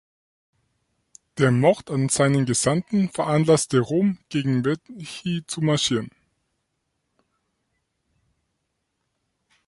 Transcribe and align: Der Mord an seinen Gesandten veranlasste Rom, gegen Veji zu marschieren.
Der 1.37 1.51
Mord 1.51 1.91
an 1.91 2.09
seinen 2.09 2.47
Gesandten 2.47 3.11
veranlasste 3.11 3.77
Rom, 3.81 4.17
gegen 4.29 4.65
Veji 4.65 5.45
zu 5.45 5.61
marschieren. 5.61 6.09